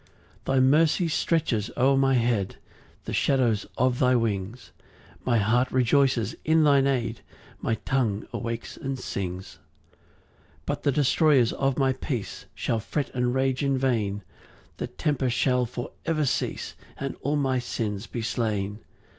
4 0.45 0.55
Thy 0.55 0.59
mercy 0.59 1.07
stretches 1.07 1.69
o'er 1.77 1.95
my 1.95 2.15
head 2.15 2.55
The 3.05 3.13
shadow 3.13 3.55
of 3.77 3.99
thy 3.99 4.15
wings; 4.15 4.71
My 5.23 5.37
heart 5.37 5.71
rejoices 5.71 6.33
in 6.43 6.63
thine 6.63 6.87
aid, 6.87 7.21
My 7.61 7.75
tongue 7.85 8.25
awakes 8.33 8.75
and 8.77 8.97
sings. 8.97 9.59
5 10.61 10.61
But 10.65 10.81
the 10.81 10.91
destroyers 10.91 11.53
of 11.53 11.77
my 11.77 11.93
peace 11.93 12.47
Shall 12.55 12.79
fret 12.79 13.11
and 13.13 13.35
rage 13.35 13.63
in 13.63 13.77
vain; 13.77 14.23
The 14.77 14.87
tempter 14.87 15.29
shall 15.29 15.67
for 15.67 15.91
ever 16.03 16.25
cease, 16.25 16.73
And 16.97 17.15
all 17.21 17.35
my 17.35 17.59
sins 17.59 18.07
be 18.07 18.23
slain. 18.23 18.79